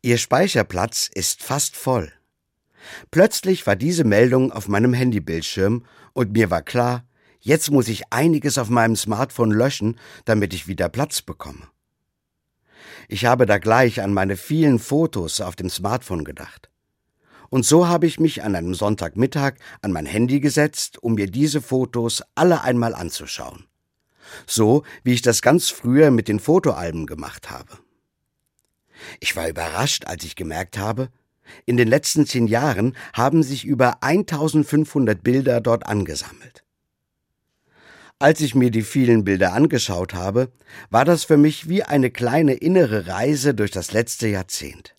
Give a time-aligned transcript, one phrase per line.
[0.00, 2.12] Ihr Speicherplatz ist fast voll.
[3.10, 7.04] Plötzlich war diese Meldung auf meinem Handybildschirm und mir war klar,
[7.40, 11.66] jetzt muss ich einiges auf meinem Smartphone löschen, damit ich wieder Platz bekomme.
[13.08, 16.70] Ich habe da gleich an meine vielen Fotos auf dem Smartphone gedacht.
[17.50, 21.60] Und so habe ich mich an einem Sonntagmittag an mein Handy gesetzt, um mir diese
[21.60, 23.64] Fotos alle einmal anzuschauen.
[24.46, 27.78] So wie ich das ganz früher mit den Fotoalben gemacht habe.
[29.20, 31.10] Ich war überrascht, als ich gemerkt habe,
[31.66, 36.64] in den letzten zehn Jahren haben sich über 1500 Bilder dort angesammelt.
[38.20, 40.52] Als ich mir die vielen Bilder angeschaut habe,
[40.90, 44.96] war das für mich wie eine kleine innere Reise durch das letzte Jahrzehnt.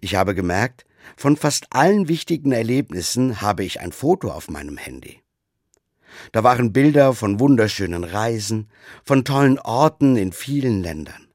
[0.00, 5.20] Ich habe gemerkt, von fast allen wichtigen Erlebnissen habe ich ein Foto auf meinem Handy.
[6.32, 8.70] Da waren Bilder von wunderschönen Reisen,
[9.04, 11.27] von tollen Orten in vielen Ländern.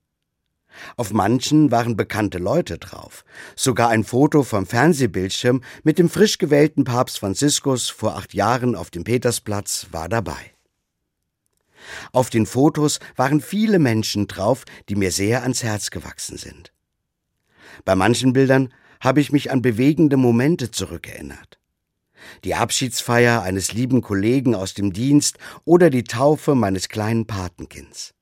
[0.97, 3.25] Auf manchen waren bekannte Leute drauf.
[3.55, 8.89] Sogar ein Foto vom Fernsehbildschirm mit dem frisch gewählten Papst Franziskus vor acht Jahren auf
[8.89, 10.53] dem Petersplatz war dabei.
[12.11, 16.71] Auf den Fotos waren viele Menschen drauf, die mir sehr ans Herz gewachsen sind.
[17.85, 21.59] Bei manchen Bildern habe ich mich an bewegende Momente zurückerinnert.
[22.45, 28.13] Die Abschiedsfeier eines lieben Kollegen aus dem Dienst oder die Taufe meines kleinen Patenkinds.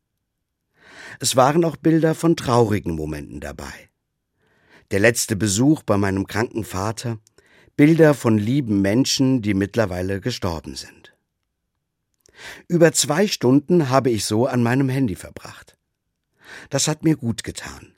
[1.20, 3.90] Es waren auch Bilder von traurigen Momenten dabei.
[4.92, 7.20] Der letzte Besuch bei meinem kranken Vater,
[7.78, 11.16] Bilder von lieben Menschen, die mittlerweile gestorben sind.
[12.68, 15.78] Über zwei Stunden habe ich so an meinem Handy verbracht.
[16.70, 17.96] Das hat mir gut getan.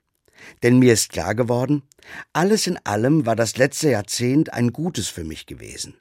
[0.61, 1.83] Denn mir ist klar geworden,
[2.33, 5.95] alles in allem war das letzte Jahrzehnt ein gutes für mich gewesen.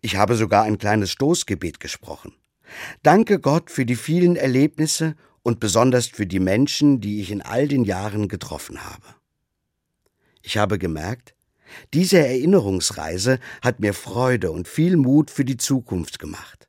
[0.00, 2.34] Ich habe sogar ein kleines Stoßgebet gesprochen.
[3.02, 7.68] Danke Gott für die vielen Erlebnisse und besonders für die Menschen, die ich in all
[7.68, 9.06] den Jahren getroffen habe.
[10.42, 11.34] Ich habe gemerkt,
[11.94, 16.68] diese Erinnerungsreise hat mir Freude und viel Mut für die Zukunft gemacht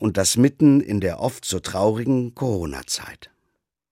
[0.00, 3.30] und das mitten in der oft so traurigen Corona-Zeit.